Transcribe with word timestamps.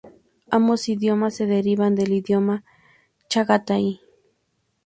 Ambos 0.49 0.89
idiomas 0.89 1.35
se 1.35 1.45
derivan 1.45 1.93
del 1.93 2.11
idioma 2.13 2.63
chagatai. 3.29 4.01